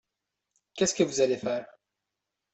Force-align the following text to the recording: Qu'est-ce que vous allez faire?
Qu'est-ce 0.73 0.95
que 0.95 1.03
vous 1.03 1.21
allez 1.21 1.37
faire? 1.37 1.67